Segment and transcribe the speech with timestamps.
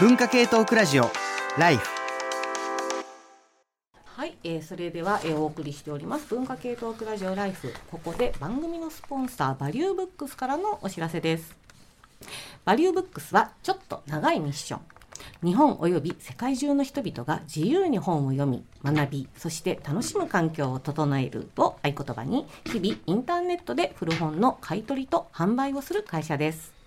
[0.00, 1.08] 文化系トークラジオ
[1.56, 1.86] ライフ
[4.04, 11.56] はい、えー、それでは、えー、お送りしております文化系トークラジオライフここで番組のスポンサーバリューブックスからのお知らせです。
[12.64, 14.80] バリューブックスはちょっと長いミッション。
[15.44, 26.83] 日本及び世界中の人々が自由に本を読み学びそして楽しむ環境を整えるを合言葉に日々インターネットで古本の買い取りと販売をする会社です。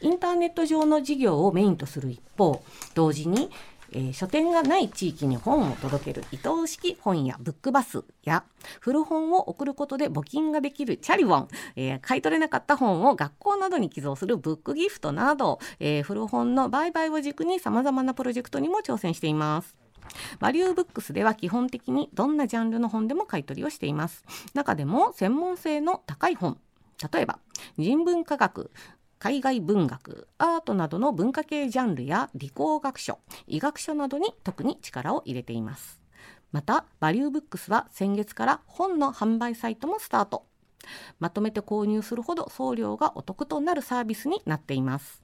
[0.00, 2.62] インターネット上の事業をメインとする一方
[2.94, 3.50] 同時に
[3.92, 8.44] えー、書店がない地域に本を届ける移動式本やブックバスや
[8.80, 19.76] 古本を送ることで募金ができるチャリウォン、えー、買い取れなかった本を学校などに寄贈するブックギフトなど、えー、古本の売買を軸に様々なプロジェクトにも挑戦しています。
[20.40, 24.24] バリューブックスでは基本的にどんなジャンルの本でも買い取りをしています。
[24.54, 26.58] 中でも専門性の高い本、
[27.12, 27.38] 例えば
[27.78, 28.70] 人文科学、
[29.20, 36.00] 海外文学、アートなどの文化系ジャンルや理工学書、医学書などに特に力を入れています。
[36.52, 40.46] また、バリューブックスは先月から本の販売サイトもスタート。
[41.18, 45.22] まとめて購入するほど送料がお得となるサービスになっています。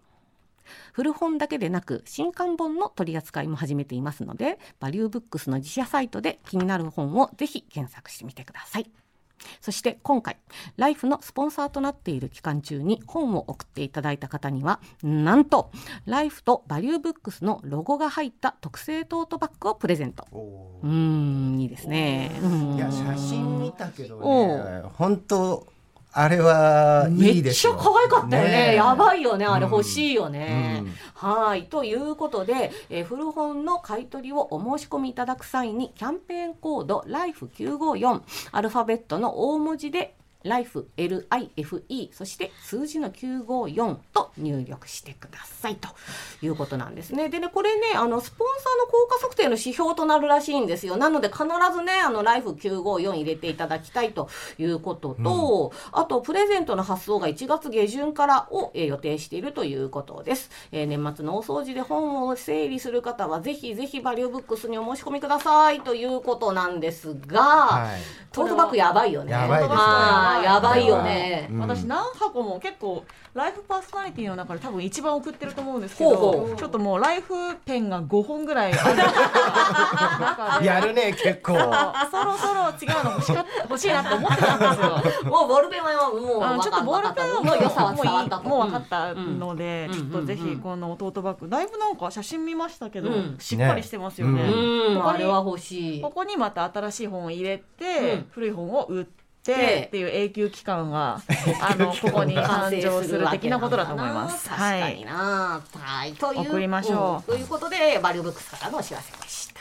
[0.93, 8.91] 古本だけでなく新刊本の取り扱いも始めていますのでバリューブックスの自社サイトで気になる本をぜひ検索してみてください。
[9.61, 10.37] そして今回、
[10.77, 15.71] ライフのスポンサーとなっている期間中に本を送っていただいた方には、なんと、
[16.05, 20.27] ライフとバリューブックスのロゴが入った特製トートバッグをプレゼント。
[20.83, 22.31] うん、いいですね。
[22.75, 25.76] いや、写真見たけどね、本当
[26.19, 28.51] あれはいいめっちゃ可愛かったよね。
[28.69, 29.45] ねやばいよね。
[29.45, 30.81] あれ欲しいよね。
[30.81, 31.65] うんうん、はい。
[31.65, 45.89] ということで、えー、古本の買い取りをお申し込みいただく際に、キャンペーンコード LIFE954、アルファベットの大文字で life, life, そして数字の954と入力してくださいと
[46.43, 47.29] いうことなんですね。
[47.29, 50.97] でね、これね、あの、スポンサーの効果測定の指標となるらしいんですよ。
[50.97, 60.51] なので必ずね、あの、life954 入れていただきたいということと、うん、あと、プレゼントの発送が1月下旬からを、えー、予定しているということです。
[60.73, 68.01] えー、年末の大掃除で本を整理する方は、ぜひぜひバリューブックスにお申し込みくださいということなんですが、はい、
[68.33, 69.33] トートバッグやばいよね。
[69.33, 69.77] やばいですね。
[70.43, 73.05] やばいよね、私何箱も結構
[73.35, 80.65] ライフパーソナリティの中で多分一番送ってると思うんですけどちょっともうライフペンが5本ぐらいある。
[80.65, 81.53] やるね結構。
[81.53, 85.29] そろそろ違うの欲しか欲しいなって思ってたんですよ。
[85.31, 91.49] もうボールペンはもうちょっとボールペンはもう良さは伝わったもう分かったので、ちょっとぜひこの弟バッグ。
[91.51, 94.45] だいぶなんか写真見ましたけど、しっかりしてますよね、
[94.95, 96.01] こあれは欲しい。
[96.01, 101.21] ここにまた新しい本を入れて、古い本を売ってってっていう永久期間 が
[101.63, 104.49] あのここに誕生する的なことだと思います。
[104.49, 109.61] 確かにな、はい、という送りましょう、うん、ということでバリューブックスからのお知らせでした。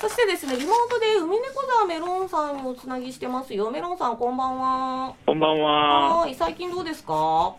[0.00, 3.70] そしてですね、リモートで海猫座メロンさんにおつなぎしてますよ。
[3.70, 5.14] メロンさん、こんばんは。
[5.26, 6.20] こんばんは。
[6.20, 7.54] はい、最近どうですか？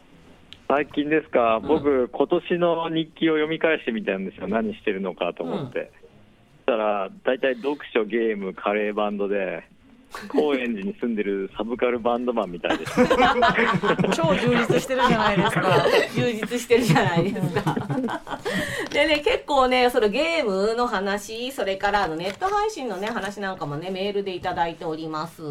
[0.68, 4.48] 最近ですか、うん、僕、今年の日記を読み返してみたんですよ。
[4.48, 5.80] 何してるのかと思って。
[5.80, 5.96] うん、そし
[6.66, 9.64] たら、大体読書、ゲーム、カレーバンドで、
[10.28, 12.94] 高円寺に住んでるサブカルバンドマンみたいです。
[14.14, 15.86] 超充実してるじゃないですか。
[16.16, 17.76] 充実してるじゃないですか。
[18.92, 25.42] でね結構ねそのゲームの話それからあのネット配信のね話なんかもねメールでいただいております、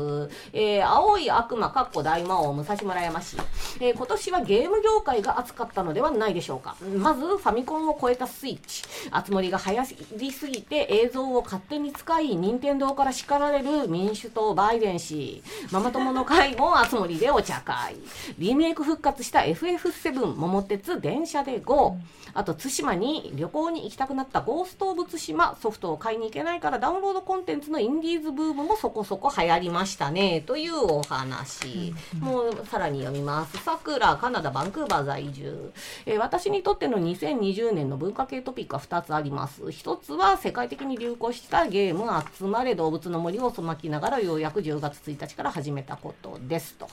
[0.53, 3.39] えー、青い悪魔かっこ大魔王武蔵村山市、
[3.81, 6.77] えー、今年はゲーム業界が熱かったのではないでしょうか。
[6.99, 8.83] まずファミコンを超えたスイッチ。
[9.11, 9.83] 熱盛が早
[10.17, 15.43] りすぎて映像を勝手に使い任天堂から叱られる民主党バイデン氏。
[15.71, 17.97] ママ友の会も熱盛でお茶会。
[18.39, 21.97] リメイク復活した FF7 桃鉄電車で GO、
[22.35, 30.43] あと対馬に旅行に行きたくなったゴースト・オブ・対馬ソフトを買いに行けないからダウンロードコンテンツのインディーズブームもそこそこ流行りましたね。
[30.47, 33.59] というお話、もうさらに読みます。
[33.59, 35.73] さくらカナダバンクーバー在住、
[36.07, 39.63] えー、私にとっての2020年の文化系トピックは2つあります。
[39.63, 42.01] 1つは世界的に流行したゲーム
[42.37, 46.75] 集まれ動物の森をまきながらようやく10月1日から始めたことです。
[46.75, 46.89] と、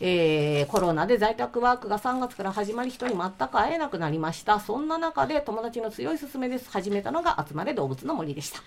[0.00, 4.60] えー、コロナで在宅ワークが3月から始まり人に全く会えなくなりました。
[4.60, 8.60] そんな中で友達の強い勧めです始めたのが集まれ動物の森でした。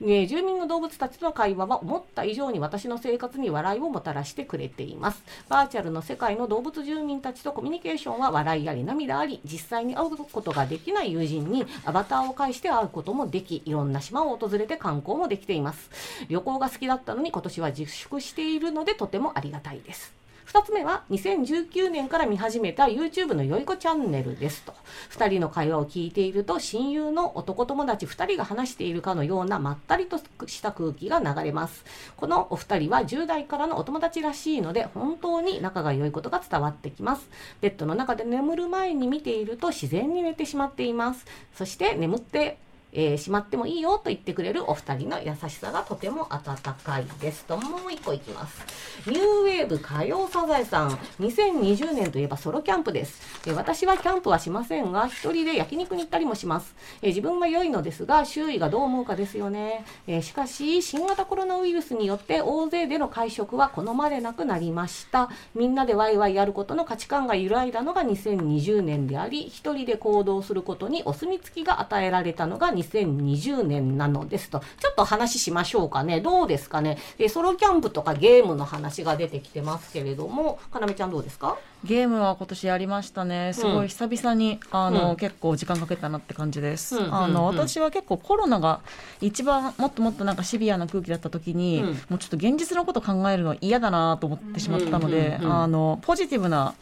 [0.00, 5.22] ね、住民の動物たちとの会話は思った以上に私の生活に笑いをもたらしてくれています。
[5.48, 15.90] バーチャルの世界の動物住民たちとコミュニケーションは笑いあり涙あり、実際に会うことができない友人にアバターを介して会うこともでき、いろんな島を訪れて観光もできています。
[16.28, 20.23] 旅行が好きだったのに今年は自粛しているのでとてもありがたいです。
[20.54, 24.72] 2つ目は2019年から見始めた YouTube のよいこチャンネルですと。
[25.10, 31.84] 2人の会話を聞いていると親友の男友達2人が話しているかのようなまったりとした空気が流れます。
[32.16, 37.28] このお二人は10代からのお友達らしいので本当に仲が良いことが伝わってきます。
[37.60, 41.26] ベッドの中で眠る前に見ていると自然に寝てしまっています。
[41.52, 42.58] そして眠って
[42.94, 47.44] えー、しまってもいいよと言ってくれるお二人の優しさがとても温かいです。
[47.44, 48.64] ともう一個いきます。
[49.06, 50.98] ニューウェーブ歌謡サザエさん。
[51.20, 65.30] 2020年といえばソロキャンプです、えー、私はキャンプはしませんが一人で焼肉に行ったりもします、えー、自分は良いのですが周囲がどう思うかですよね、えしかし新型コロナウイルスによって大勢での会食は好まれなくなりました。
[65.54, 76.20] みんなでワイワイやることの価値観が揺らいだのが2020年であり一人で行動することにお墨付きが与えられたのが2020 2020年なのですと、ちょっと話しましょうかね。
[76.20, 76.98] どうですかね。
[77.18, 81.56] で、ソロキャンプとかゲームの話が出てきてますけれども、かなめちゃんどうですか？
[81.84, 83.52] ゲームは今年やりましたね。
[83.52, 86.96] すごい久々に、うん、あの、うん、結構時間かけたなって感じです。
[86.96, 88.80] うん、あの、私は結構コロナが
[89.20, 96.74] 一番もっともっとなんかシビアな空気だった時に、もうちょっと現実のこと考えるの嫌だなと思ってしまったので、あのポジティブな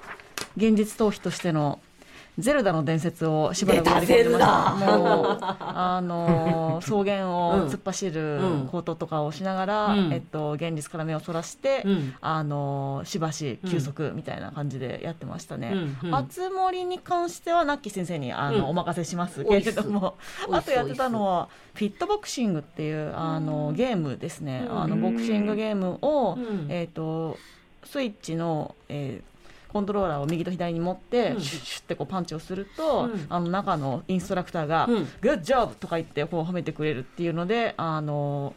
[0.56, 1.81] 現実逃避としての
[2.38, 4.75] ゼルダの伝説をしばらくやり込んでました。
[4.75, 8.40] もうあの 草原を突っ走る
[8.70, 15.75] こととかをしながら、うん、えっと、現実から目をそらして、うん、あのしばし休息みたいな感じでやってましたね。
[16.11, 19.44] あつ森に関してはナッキー先生にあの、お任せします。
[19.44, 20.14] けれども
[20.50, 26.38] あとやってたのはフィットボクシングっていうあのゲームですね、あのボクシングゲームを、
[26.69, 27.37] えっ、と
[27.84, 29.31] スイッチの、えー、
[29.72, 34.86] コントローラーを右と左に持って、うん、シュッシュッてこうパンチをすると、うん、あの中のインストラクターが
[35.20, 38.54] 「グッジョブ!」とか言ってこう褒めてくれるっていうのであの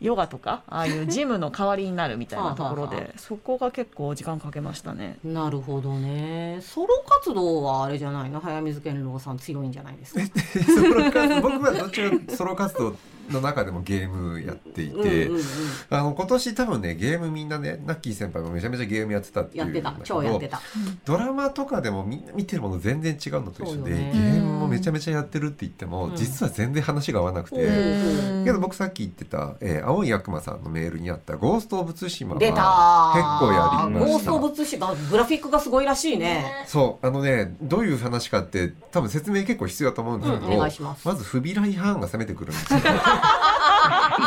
[0.00, 5.18] ヨガとかああいうジムの代わりになるみたいなところ でそこが結構時間かけましたね。
[5.22, 6.58] なるほどね。
[6.62, 8.40] ソロ活動はあれじゃないの？
[8.40, 10.20] 早水健郎さん強いんじゃないですか？
[10.64, 12.96] ソロ活動僕はどっちかソロ活動
[13.30, 15.42] の中でもゲームやっていて、うんうんうん、
[15.90, 19.94] あの今年多分ねゲームみんなねナッキー先輩もめちゃめちゃゲームやってたっていうやってた。
[20.04, 20.60] 超やってた。
[21.04, 34.10] ドラマとかでもみんな見てるもの全然違うのと一緒で、ね、ゲームもめちゃめちゃやってるって言っても、うん、実は全然話が合わなくて、うん、けど僕さっき言ってた、えー、青い悪魔さんのメールにあった「ゴースト・オブ・ツシマ」は結構やりました。
[34.10, 36.64] ゴースト・オブ・ツシマグラフィックがすごいらしいね。
[36.66, 37.06] そう。
[37.06, 42.80] あのねどういう話かって多分説明結構必要だと思うんですけど、うん、まずフビライ・ハーンが攻めてくるんですよ。
[42.80, 42.82] い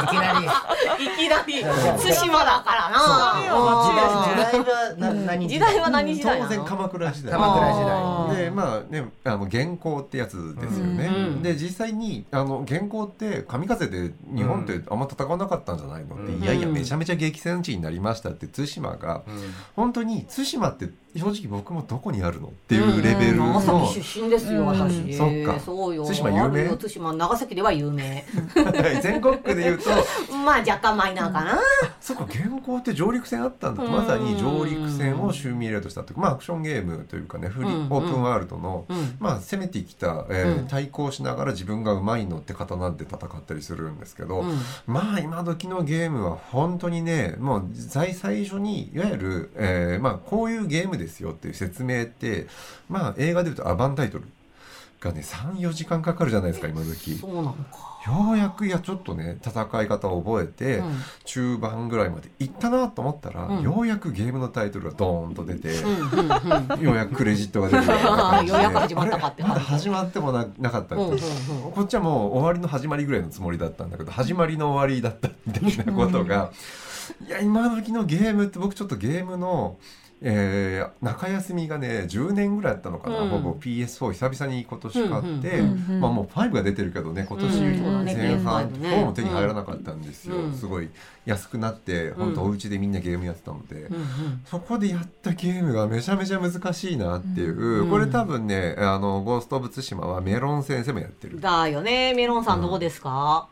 [0.09, 0.45] きなり。
[1.05, 1.63] いきなり。
[1.63, 2.97] 対馬だからな。
[3.93, 4.95] 時代は
[5.25, 7.31] 何時代は何時代当然鎌倉時代。
[7.33, 8.45] 鎌倉時代。
[8.45, 11.09] で、まあね、あの原稿ってやつですよね。
[11.41, 19.23] で、実際にあの原稿って神風で日本ってあんま戦わなかったんじゃないのって、いやいやめちゃめちゃ激戦地になりましたって対馬が、
[19.75, 25.13] 本当に対馬って正直僕もどこにあるのっていうレベルの、長崎出身ですよ、私。
[25.13, 25.59] そっか。
[25.59, 26.05] そうよ。
[26.05, 26.77] 対馬有名？
[26.77, 28.25] 対馬長崎では有名。
[29.01, 29.89] 全国区で言うと。
[30.45, 31.59] まあ若干マイナーかな、
[32.01, 32.27] そっか。
[32.31, 33.83] 原稿って上陸戦あったんだ。
[33.83, 38.85] まさに上陸戦をシューミレートしたってまあアクションゲームというかねフリ、オープンワールドの、
[39.19, 44.43] まあ攻めてきた、えー対抗しながら自分がうまいのって刀で戦ったりするんですけど、
[44.87, 52.47] まあ今時のゲームは本当にねもう最初にいわゆる、えー、まあこういうゲームでですよっていう説明って
[52.89, 54.25] まあ映画でいうとアバンタイトル
[55.03, 57.15] がね34時間かかるじゃないですか今時。
[57.15, 57.93] そうなのか。
[58.05, 67.87] ようやくいやちょっとね戦い方を覚えて、うん、中盤ぐらいまでいったなと思ったら、うん、ようやくゲームのタイトルがドーンと出て、うん、ようやくクレジットが出て
[68.45, 69.43] ようやく始まったかって。
[69.43, 71.21] まだ始まってもななかったって、
[71.73, 76.51] こっちはもう終わりの始まりぐらいのつもりだったんだけど始まりの終わりだったみたいなことが、
[77.25, 79.77] いや今時のゲームって僕ちょっとゲームの
[80.25, 90.89] えー、中休みがね10年ぐらいあったのかな、うん、ほぼ PS4 久々に今年買って、うんうん、まあ、もう5が出てるけどね今年前半4も手に入らなかったんですよ、すごい
[91.25, 93.89] 安くなって本当お家でみんなゲームやってたので、
[94.45, 101.41] そこでやったゲームがめちゃめちゃ難しいなっていう、これ多分ねあの「ゴースト・オブ・ツシマ」はメロン先生もやってる。
[101.41, 102.13] だよね。
[102.13, 103.49] メロンさんどうですか、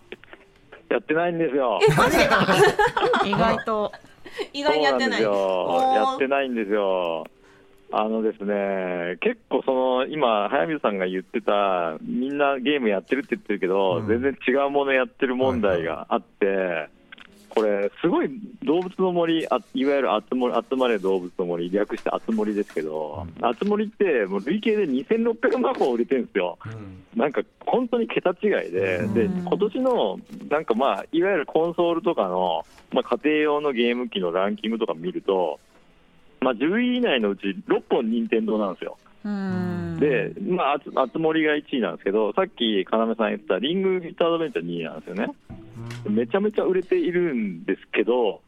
[0.90, 1.80] やってないんですよ。
[3.26, 3.92] 意外と。
[4.54, 5.22] 意外にやってない。
[5.22, 5.30] や
[6.16, 7.26] ってないんですよ。
[7.94, 16.90] あのですね、結構その、今、早水さんが言ってた、みんなゲームやってるって言ってるけど、うん、全然違うものやってる問題があって、はい
[17.54, 18.30] これ、すごい
[18.64, 30.20] 動物の森、あいわゆる集ま集まれ動物の森、略して集森ですけど、うん、集森ってもう累計で2600万本売れてるんですよ、うん、なんか本当に桁違いで、うん、で今年の
[30.50, 35.60] なんかまあ、いわゆるコンソールとかの、まあ、家庭用のゲーム機のランキングとか見ると、
[36.42, 38.98] まあ、10位以内のうち6本任天堂なんですよ。
[39.24, 45.28] うんで、まあ、あつあつ森が1位なんですけど、さっき要さん言ったリングフィットアドベンチャー2位なんですよね。
[46.10, 48.42] めちゃめちゃ売れているんですけど、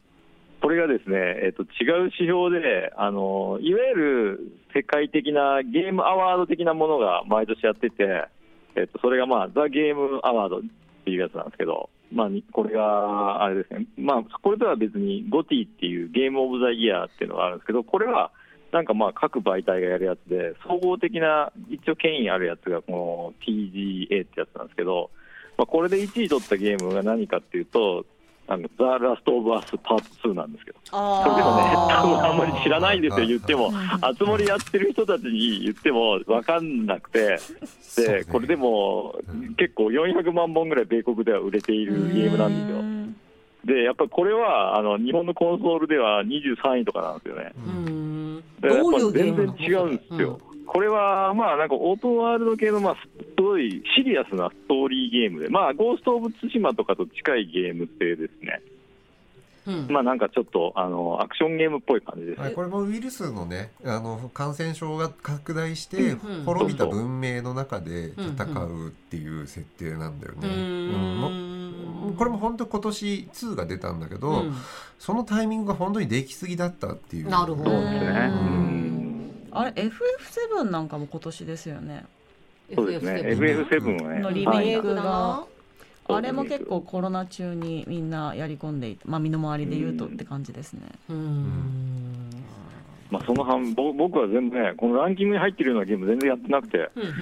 [0.60, 8.26] これがですね、えっと違う指標であの、いわゆる世界的なゲームアワード的なものが毎年やってて、
[8.74, 10.60] えっとそれが、まあ、ザ・ゲームアワードっ
[11.04, 18.30] ていうやつなんですけど、まあ、これがあれですね、まあ、これとは別にゴティっていうゲームオブザイヤーっていうのがあるんですけど、これは
[18.72, 25.10] なんかまあ各媒体がやるやつで、総合的な一応権威あるやつがこの TGA ってやつなんですけど、
[25.56, 28.04] まあ、これで1位取ったゲームが何かっていうと、
[28.46, 33.70] あのザ・ラスト・オブ・アスパート2なんですけど、あそれでもね、ー多分あんまり知らないんですよ、言っても、
[34.00, 37.38] あつ森やってる人たちに言っても分かんなくて、
[37.96, 39.14] でこれでも
[39.56, 42.84] 結構400万本ぐらい米国では売れているゲームなんですよ。
[43.64, 47.52] で、やっぱりこれはあの日本のコンソールでは23位とかなんですよね。
[47.56, 48.44] うん。
[48.60, 50.40] だからやっぱ全然違うんですよ。
[50.74, 58.60] これは、まあ、なんかオートワールド系の、まあ、すごいシリアスなストーリーゲームで、まあ、ゴースト・オブ・ツシマとかと近いゲーム性ですね。
[59.66, 62.44] うんまあ、なんかちょっとあのアクションゲームっぽい感じですね。
[62.44, 70.48] はい、これもウイルスのねあの感染症が拡大して滅びた文明の中で戦うっていう設定なんだよね。
[70.48, 74.54] ううんこれも本当今年2が出たんだけど、うん
[74.98, 77.28] そのタイミングが本当にできすぎだったっていう。
[77.28, 78.30] なるほどね。
[78.32, 78.83] ううん
[79.54, 82.04] あれ FF7 なんかも今年ですよね。
[82.74, 83.12] そうですね。
[83.12, 84.18] FF7 FF7 はね。
[84.20, 85.46] のリはいメイクが、は
[86.10, 86.12] い。
[86.14, 90.82] あれも結構コロナ中にみんなやり込んでいて、まあ、身の回りで言うとって感じですね。
[91.08, 92.30] うん。
[93.10, 97.12] まあ、その半ぼ僕は全部ね、このランキングに入ってるようなゲーム全然やってなくて、うんうん。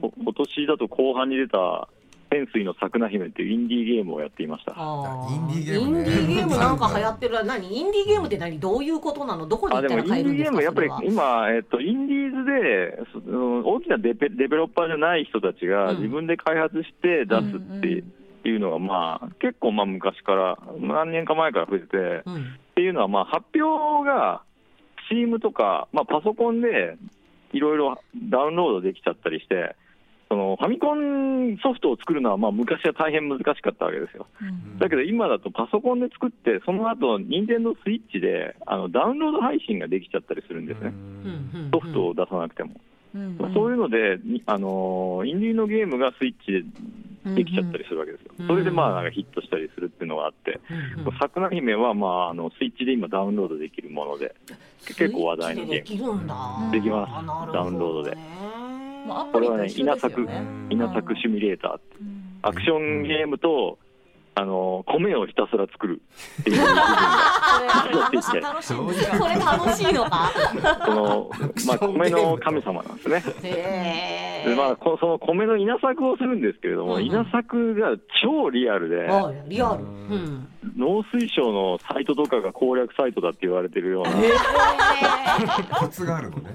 [0.00, 1.88] こ今年だと後半に出た
[2.36, 4.74] 潜水の桜姫っていうインディーゲームをやっていました。
[4.76, 6.04] あインディーゲームね。
[6.04, 7.78] インディーゲームなんか流行ってる何？
[7.78, 8.60] インディーゲームって何？
[8.60, 9.46] どういうことなの？
[9.46, 13.30] どこに行あでもインデったら買えるんィーゲーム、ですかやっぱり今、えっと、インディーズで、
[13.64, 15.96] 大きなデベデベロッパーじゃない人たちがうん。
[15.96, 22.36] 自分で開発して出すっていうのが、まあ、結構まあ昔から、何年か前から増えてて、うん。
[22.36, 22.38] っ
[22.74, 24.42] ていうのは、まあ、発表が
[25.10, 26.98] Steam とか、まあ、パソコンで
[27.52, 27.98] いろいろ
[28.30, 29.76] ダウンロードできちゃったりして、
[30.28, 34.26] そのファミコンソフトを作るのは、まあ、昔は大変難しかったわけですよ。
[34.78, 42.70] だけど今だとパソコンで作って、その後任天堂スイッチであのダウンロード配信ができちゃったりするんですね、うんうんソフトを出さなくても。
[43.14, 48.32] うんまあそういうので、にあのーインディーのゲームがスイッチでできちゃったりするわけですよ。
[48.40, 51.18] うんそれでまあなんかヒットしたりするっていうのがあって、うんうん。
[51.18, 54.34] 桜姫はまああのスイッチで今ダウンロードできるもので、
[54.84, 55.72] 結構話題のゲーム。
[55.72, 56.36] でできるんだ。
[56.72, 57.52] できます。
[57.52, 58.16] ダウンロードで
[59.06, 60.46] まあ、アプこれはね、リと一緒稲作ですよね。
[60.70, 62.38] 稲作シミュレーターって、うん。
[62.42, 63.78] アクションゲームと、
[64.38, 66.02] あのー米をひたすら作る。
[66.42, 66.82] っていう部分が
[68.12, 68.40] 楽しい。
[68.40, 69.18] 楽しいんですよ。
[69.18, 70.30] これ楽しいのか？
[70.84, 71.30] その、
[71.66, 73.22] まあ、米の神様なんですね。
[73.42, 79.84] へえでまあ、こその米の稲作をするんですけれども、稲作が超リアルで、あリアル。
[79.84, 80.48] うん。
[80.76, 84.10] 農水省のサイトとかが攻略サイトだって言われてるような、
[85.78, 86.54] コツがあるのね。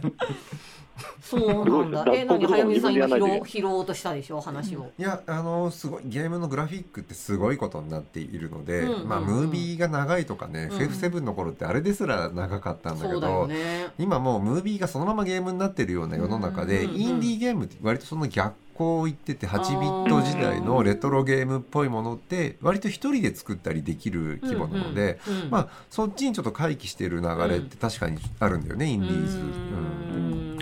[1.22, 2.06] そうなんだ。
[2.14, 2.46] え何？
[2.46, 4.42] 早見さん今拾拾おうとしたでしょ？
[4.42, 4.92] 話を。
[4.98, 9.08] いやあのすごいゲームのグラフィックってすごいことになっているので、うんうんうん。
[9.08, 10.78] まあムービーが長いとかね、うん。
[10.78, 13.90] FF7 の頃ってあれですら長かったんだけど、ね。
[13.98, 17.02] 今もうムービーがそのままゲームになってるような世の中で、うんうんうん。
[17.02, 29.38] インディーゲームって割とその逆行を言ってて8ビット時代のレトロゲームっぽいものって割と一人で作ったりできる規模なので、うんうんうんまあそっちにちょっと回帰してる流れって確かにあるんだよね、インディーズ。
[29.38, 30.11] うーん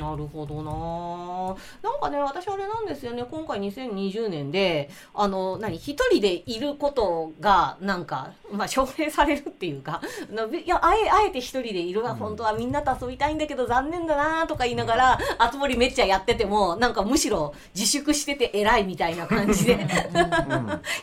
[0.10, 1.90] なるほどな。
[1.90, 3.24] なんかね私あれなんですよね。
[3.30, 10.02] 今回2020年であの何一人でいることがなんか、まあ、証明されるっていうか
[10.32, 19.80] のいやあえあえて一人でいるわ、本当はみんなと遊びたいんだけど残念だなとか言いながらあつ森めっちゃやっててもなんかむしろ自粛してて偉いみたいな感じで。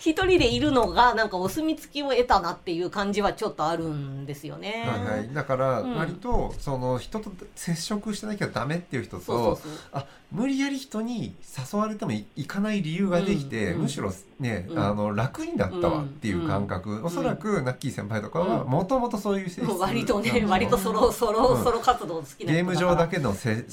[0.01, 4.85] 一人でいるのがなんかお墨付きを得たなっていう感じはちょっとあるんですよね。
[4.87, 5.97] はいはい、だからうん。
[5.97, 9.59] 割とその人と接触してなきゃダメっていう人と
[9.93, 11.35] あ無理やり人に
[11.73, 14.79] 誘われてもい行かない理由ができて、うんむしろね、うん。
[14.79, 18.69] あの楽になったわっていう感覚、おそらくナッキー先輩とかはうん。
[18.69, 19.71] もともとそういう性質。
[19.71, 21.65] 割とね 割とソロソロ、うん。
[21.65, 23.65] ソロ活動好きなゲーム上だけけのせ、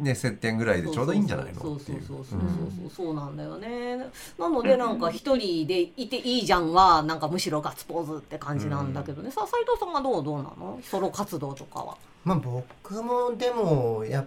[0.00, 3.96] ね、接点ぐらいでちょうどいいんじゃないのそうっていうそうそうそううんそうそうなんだよね
[4.38, 14.24] なのでなんか一人でいていいじゃんはなんかむしろガッツポーズって感じなんだけどね、さあ斉藤さんはどうどうなのソロ活動とかはまあ僕もでもや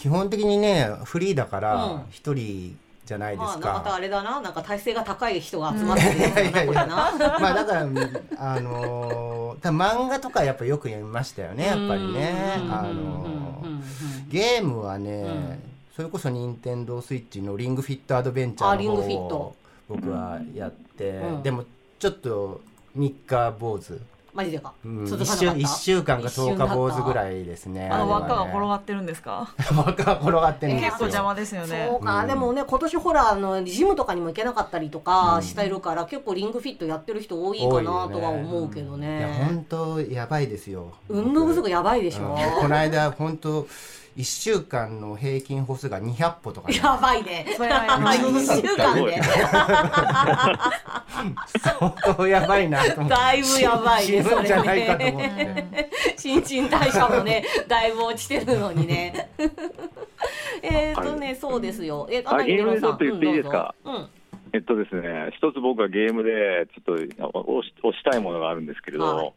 [0.00, 1.62] 基本的にねフリーだかうん。
[1.62, 3.94] ら一人じゃないですまあ、またか。
[3.96, 4.40] あれだな。
[4.40, 6.86] なんか体勢が高い人が集まってるやつだ
[7.40, 7.80] まあだから
[8.38, 12.56] あのー、漫画とかやっぱよく読みましたよねやっぱりね。
[12.62, 13.26] うんあの
[14.28, 15.62] ゲームはね、ん。
[15.96, 19.56] それこそ任天堂スイッチのリングフィットアドベンチャーの方を
[19.88, 21.64] 僕はやって、うんでも
[21.98, 22.60] ちょっと
[22.96, 24.00] 3日坊主。
[24.32, 25.60] マジでか、うん、続1週かなかった。
[25.60, 27.88] 一週間か10日坊主ぐいらいですね。
[27.88, 29.52] あの輪っかが転ががってるんですか？
[29.74, 30.90] 輪っかが転がってるんですよ。
[30.90, 31.88] 結構邪魔ですよね。
[31.90, 40.92] そうか、うんでもね今年ほらあのジムとかにも行けなかったりとかしてるから、結構リングフィットやってる人多いかなとは思うけどいやね本当やばいですよ。
[41.08, 42.60] 運動不足やばいでしょ、うん。
[42.62, 43.66] この間本当
[44.20, 47.46] 一週間の平均歩数が200歩とか、ね、やばいね。
[47.56, 49.20] それはやばい一週間で。
[51.58, 53.14] 相当やばいなと思って。
[53.16, 55.90] だいぶやばいね死ぬんじゃないかとそ思って。
[56.16, 59.30] 新陳代謝もねだいぶ落ちてるのにね。
[60.62, 62.06] えっとね、そうですよ。
[62.10, 63.74] えあゲームでちょっと言っていいですか？
[63.84, 64.08] うんどうぞ。
[64.52, 69.32] えっとですね、一つ僕はゲームでちょっと押し押したいものがあるんですけれど、はい。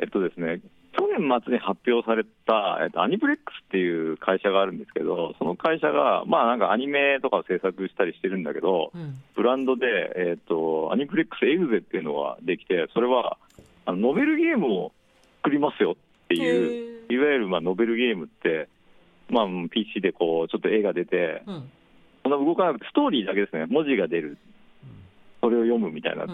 [0.00, 0.60] えっとですね、
[0.98, 9.14] 去年末に発表された、えっと、アニプレックスっていう会社があるんですけど、その会社が、まあなんかアニメとかを制作したりしてるんだけど、うん。
[9.36, 9.86] ブランドで、
[10.16, 13.38] えっと、アニプレックスエグゼっていうのができて、それは
[13.86, 14.92] あのノベルゲームを
[15.44, 18.68] 作りますよっていう、いわゆるまあノベルゲームって、
[19.30, 21.70] まあ、PC でこうちょっと絵が出て、うん。
[22.24, 24.36] そんな動かなくて、ストーリーだけですね、文字が出る、
[25.40, 26.26] それを読むみたいな、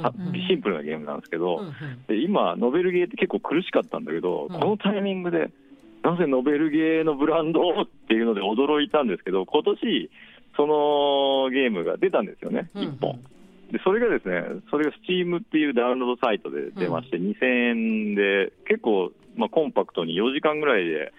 [0.48, 1.60] シンプルなゲームなんですけど、
[2.08, 4.60] で今、ノベルゲーって結構苦しかったんだけど、うん。
[4.60, 5.50] このタイミングで、
[6.02, 10.10] なぜノベルゲーのブランドをっていうので驚いたんですけど、今年
[10.56, 12.88] そのゲームが出たんですよね、うんうん。
[12.90, 13.20] 1本。
[13.72, 21.12] でそれがですね、それが Steam っていうダウンロードサイトで出まして、2000円で、結構、まあ、コンパクトに4時間ぐらいで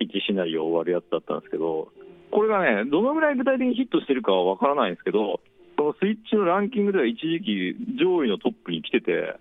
[0.00, 1.88] 1シナリオ終わるやつだったんですけど、
[2.30, 5.40] これがね、どのぐらい具体的にヒットしてるかは分からないんですけど、
[5.76, 9.36] そのスイッチのランキングでは一時期上位のトップに来てて、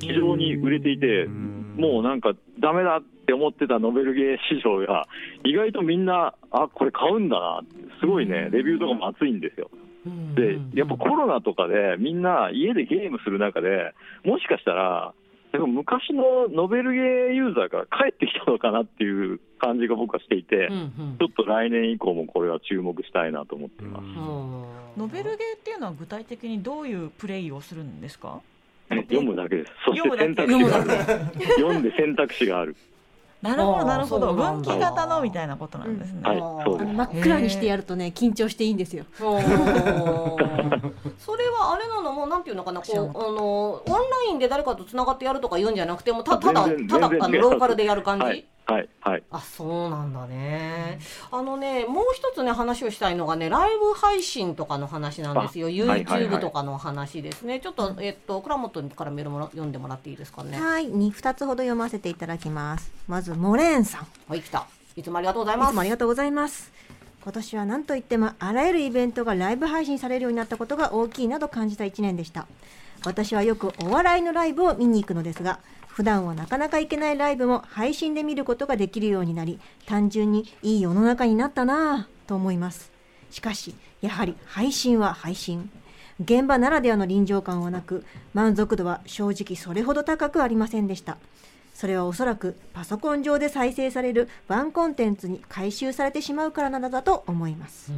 [0.00, 1.26] 非常に売れていて、
[1.76, 5.06] もうなんかダメだって思ってたノベルゲー市場が、
[5.44, 9.70] 意外とみんな、あこれ買うんだなって、すごいね、レビューとかも熱いんですよ。
[10.06, 10.34] うん。
[10.34, 15.14] で、やっぱコロナとかで、みんな家でゲームする中で、もしかしたら、
[15.52, 20.76] でも昔のノベルゲーユーザーが帰ってきたのかなっていう感じが僕はしていて、うんう
[21.14, 24.04] んちょっと来年以降もこれは注目したいなと思っています。
[24.04, 24.64] うん
[24.96, 28.40] ノベルゲーっていうのは具体的にどういうプレイをするんですか？
[28.90, 29.72] 読むだけです。
[29.84, 31.24] そして選択読むだ肢がある。
[31.56, 32.76] 読んで選択肢がある。
[33.42, 34.34] なるほどなるほど。
[34.34, 39.04] 分岐型のみたいなことなんですね、真っ暗にしてやるとね緊張していいんですよ。
[39.16, 39.24] そ
[41.36, 43.96] れはあれなのもうなんていうのかなこうあのオンラ
[44.30, 49.22] インで誰かとつながってやるとか言うんじゃなくてもうたただただあのローカルでやる感じ、はい、はい、はい。
[49.32, 51.00] あそうなんだね。
[51.32, 55.68] あのねもう一つね話をしたいのがねライブ配信とかの話なんですよ。
[55.68, 57.58] YouTube とかの話ですね。
[57.58, 60.60] ちょっとえっと倉本からメールもら読んでもらっていいですかね？
[60.60, 62.92] はい、に二つほど読ませていただきます。
[63.08, 64.68] まずモレーンさん、いはい来た。
[64.94, 65.72] いつもありがとうございます。
[65.72, 66.70] つもありがとうございます。
[67.22, 72.46] 今年は何といってもあらゆるイベントがライブ配信されるようになったことが大きいなど感じた一年でした。
[73.04, 75.58] 私はよくお笑いのライブを見に行くのですが、
[75.92, 82.90] 普段はなかなか行けないライブも配信で見ることができるようになり、単純にいい世の中になったなぁと思います。
[83.30, 85.70] しかし、やはり配信は配信。
[86.20, 91.18] 現場ならではの臨場感はなく、満足度は正直それほど高くありませんでした。
[91.74, 97.92] それはおそらくパソコン上で再生されるワンコンテンツに回収されてしまうからなのだと思います。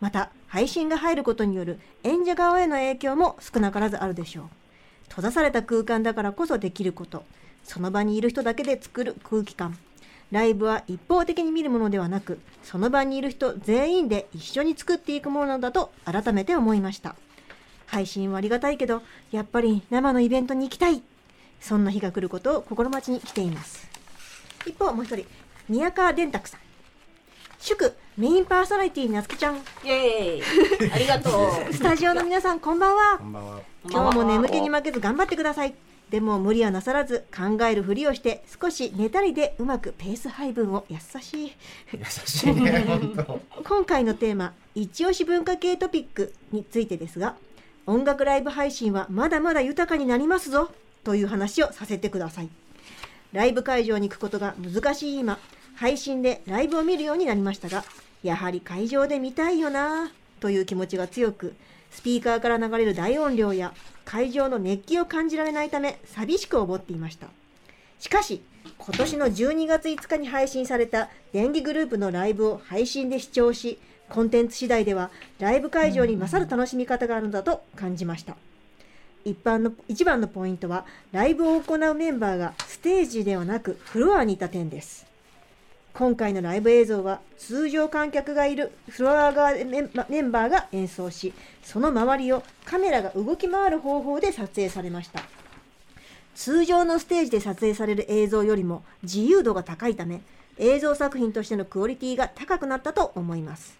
[0.00, 4.44] また、配信が入ることによる演者側への影響も少なからずあるでしょう。
[5.08, 7.24] 閉ざされた空間だからこそできること、
[7.62, 9.78] その場にいる人だけで作る空気感。
[10.30, 17.14] ライブは一方的に見るものではなく、その場にいる人全員で一緒に作っていくものなのだと改めて思いました。
[17.86, 21.02] 配信はありがたいけど、やっぱり生のイベントに行きたい。
[21.60, 23.88] そんな日が来ることを心待ちに来ています。
[24.66, 25.26] 一方、もう一人、
[25.68, 26.60] 宮川電卓さん。
[27.60, 29.56] 祝、メインパーソナリティなつきちゃん。
[29.56, 33.24] イエーイありがとうスタジオの皆さん、こんばんはこ。
[33.24, 33.73] んばんは。
[33.90, 35.74] 今日も眠気に負けず頑張ってください。
[36.10, 41.52] でも無理はなさらず考えるふりをして少し寝たりでうまくペース配分を優しい。
[41.92, 43.40] 優しいね、 本当。
[43.64, 47.36] 今回のテーマ「一押し文化系トピック」についてですが
[47.86, 50.70] 音楽ライブ配信はまだまだ豊かになりますぞ
[51.02, 52.48] という話をさせてください
[53.32, 55.38] ライブ会場に行くことが難しい今
[55.74, 57.84] 配信でライブを見るようになりましたが
[58.22, 61.54] やはり会場で見たいよなという気持ちが強く
[61.94, 63.72] スピーカーから流れる大音量や
[64.04, 67.28] 会場の熱気を感じられないため寂しく思っていました。
[68.00, 68.42] しかし、
[68.76, 73.78] 今年の12月5日に配信された電気グループのライブを配信で視聴し、
[74.08, 78.36] コンテンツ次第ではライブ会場に勝る楽しみ方があるのだと感じました。
[79.24, 85.13] 一般の一番のポイントはライブを行うメンバーがステージではなくフロアにいた点です。
[85.94, 95.22] 今回のライブ映像は通常観客がいるフロア側でメンメンバーが演奏しその周りをカメラが動き回る方法で撮影されました。
[96.34, 100.20] 通常のステージで撮影される映像よりも自由度が高いため
[100.58, 103.78] 映像作品としてのクオリティが高くなったと思います。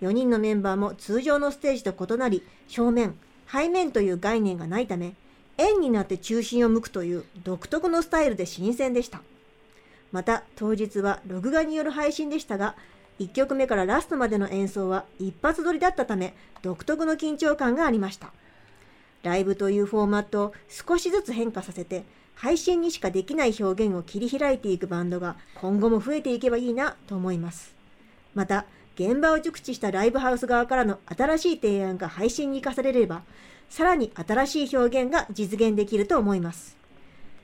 [0.00, 3.18] 4人のメンバーも通常のステージと異なり正面
[3.52, 5.12] 背面という概念がないため
[5.58, 9.20] 円になって中心を向くという独特のスタイルで新鮮でした。
[10.14, 12.76] また当日は録画による配信でしたが
[13.18, 18.32] 1曲目からラストまでの演奏は一発撮りだったため独特の緊張感がありました。
[19.24, 22.04] ライブというフォーマットを少しずつ変化させて
[22.36, 27.74] 配信にしかできない表現を切り開いていくバンドが今後も増えていけばいいなと思います。
[28.36, 33.22] また現場を熟知したライブハウス側からの新しい提案が配信に生かされれば
[33.68, 36.76] さらに新しい表現が実現できると思います。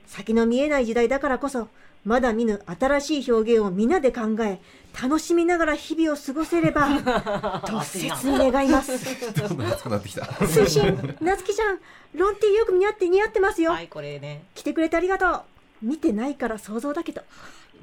[0.07, 1.67] 先の見えない時代だからこそ
[2.05, 4.59] まだ見ぬ新しい表現を皆で考え
[5.01, 6.99] 楽しみながら日々を過ごせれば
[7.65, 8.91] と切に願います。
[9.39, 10.23] どんどん熱くなってきた。
[10.23, 11.79] 推進なつきちゃん
[12.15, 14.43] ロンティーよく似合って似合ってますよ、はいこれね。
[14.55, 15.41] 来てくれてありがとう。
[15.81, 17.21] 見てないから想像だけど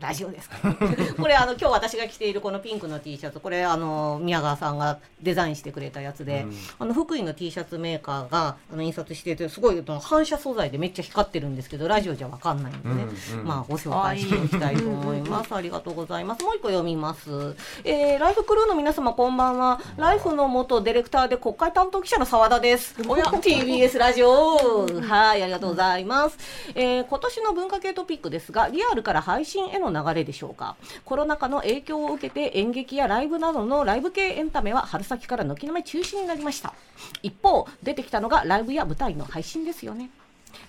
[0.00, 0.56] ラジオですか。
[0.62, 0.74] ら、
[1.18, 6.46] これあの今日私が着ているこのピンクの T シャツこれあの宮川さんがデザインしてくれたやつで、
[6.78, 12.94] あの福井の T シャツメーカーがあの印刷しててすごい反射素材でめっちゃ光ってるんですけどラジオじゃわかんないんでね、
[13.32, 15.54] うんうんまあご紹介していきたいと思います。
[15.54, 16.44] ありがとうございます。
[16.44, 19.80] もう一個読みます、えー、ライフクルーの皆様こんばんは。
[19.96, 22.96] ライフの元ディレクターで国会担当記者の澤田です。
[23.08, 24.86] おや TBS ラジオ。
[25.08, 26.38] はいありがとうございます、
[26.74, 30.76] えー、今年の文化系トピックですがリアルから配信へのの流れでしょうか？
[31.04, 36.74] コロナ禍の影響を受けて演劇やライブなどのライブ系エンタメは春先から軒並み中止になりました。
[37.22, 40.10] 一方出てきたのがライブや舞台の配信ですよね。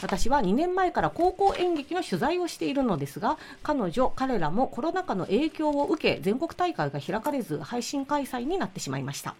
[0.01, 9.35] 私は2年前から高校演劇の取材をしているのですが彼女彼らもコロナ禍の影響を受け全国大会が開かれず配信開催になってしまいました。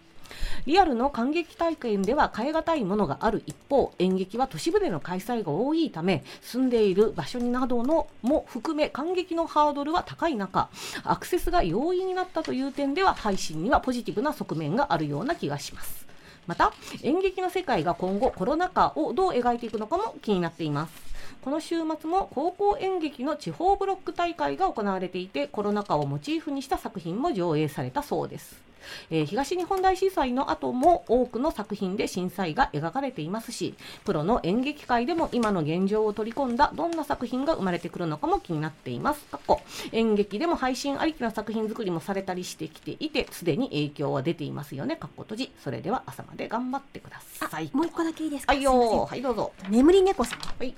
[0.66, 10.68] リアルの感激体験では変え難いものがある一方演劇は都市部での開催が多いため住んでいる場所などのも含め感激のハードルは高い中
[11.04, 16.06] アクセスが容易になったという点では配信にはポジティブな側面があるような気がします。
[16.46, 21.10] また演劇の世界が今後コロナ禍をどう描いていくのかも気になっています。
[21.42, 28.69] この週末も高校演劇の地方ブロック大会が行われていてコロナ禍をモチーフにした作品も上映されたそうです。
[29.10, 39.24] えー東日本大震災の後も多くの作品で震災が描かれていますしプロの演劇界でも今の現状を取り込んだどんな作品が生まれてくるのかも気になっています。
[39.26, 39.60] かっこ
[39.92, 44.96] 演劇でも配信ありきの作品作りもされたりしてきていてすでに影響は出ていますよね。
[44.96, 45.52] かっこ閉じ。
[45.62, 47.70] それでは朝まで頑張ってください。
[47.72, 48.52] もう一個だけいいですか？
[48.52, 49.52] はいよーはいどうぞ。
[49.68, 50.38] 眠り猫さん。
[50.40, 50.74] はい。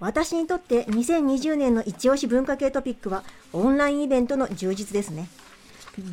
[0.00, 5.28] 私にとって2020年の一押し文化系トピックはオンラインイベントの充実ですね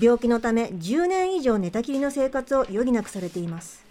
[0.02, 3.86] 病気のため10年以上寝たきりの生活を余儀なくされています。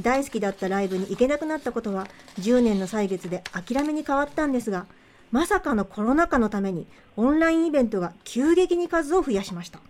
[0.00, 2.06] 大好きだったライブに行けなくなったことは
[2.40, 4.86] 10年の歳月で諦めに変わったんですが
[5.32, 6.86] まさかのコロナ禍のために
[7.16, 9.80] オンラインイベントが急激に数を増やしました。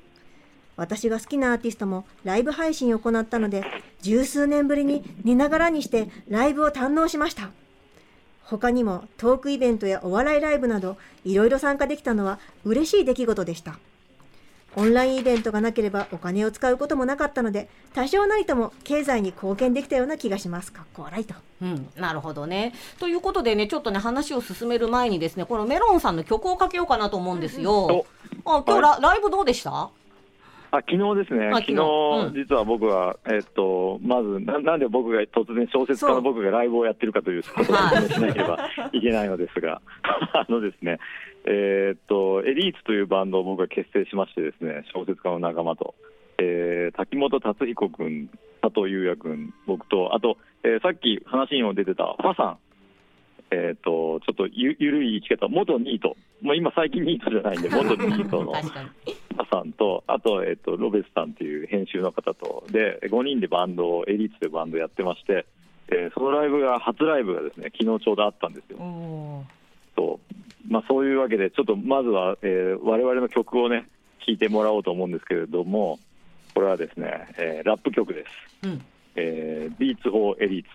[0.77, 3.65] 私が好きなアーティストもライブ配信を行ったので
[4.03, 7.51] 十数年ぶりに寝ながらにしてライブを堪能しました。
[8.45, 13.79] 他にもトークイベントやお笑いライブなどいろいろ参加できたのは嬉しい出来事でした。
[14.77, 20.73] オンラインイベントがなければお金を使うこともなかったので多少なりとも経済に貢献できたような気がします。
[20.73, 21.35] かっこ笑いと。
[21.63, 22.75] うん、なるほどね。
[22.99, 28.05] ということでね、ちょっとね、話を進める前にですね、このメロンさんの曲をかけようかなと思うんですよ。
[28.45, 29.89] あ、今日ラ,、ライブどうでした？
[30.77, 32.35] あ昨日ですね、あ昨日、うん。
[32.35, 39.81] 実は僕は、えっと、まずな、なんで僕が突然小説家の僕がライブをやってるかということを説明しなければいけないのですが、
[40.35, 40.99] あのですね、
[41.47, 45.95] えっと、エリーツというバンドを僕が結成しましてですね、小説家の仲間と、
[46.39, 48.29] えー滝本達彦君、
[48.61, 52.59] 佐藤優也君、僕と、あと、えーさっき話にも出てたファさん、
[53.51, 58.53] えっと、ちょっとゆゆるい生き方、元ニート、もう今最近ニートじゃないんで、 元ニートの。
[59.51, 65.47] さんと、あと、えっと、ロベスさんっていう編集の方と、で、5人でバンドを、エリーツでバンドやってまして、
[65.89, 68.79] えーそのライブが、初ライブがですね、昨日ちょうどあったんですよ。
[69.97, 73.87] そうまあ、そういうわけで、ちょっとまずは、えー、我々の曲をね、
[74.27, 76.01] 聴いてもらおうと思うんですけれども、
[76.55, 78.25] これはですね、えーラップ曲で
[78.63, 78.67] す。
[78.67, 78.85] うん。
[79.15, 80.71] えー、ビーツ・フォー・エリーツ。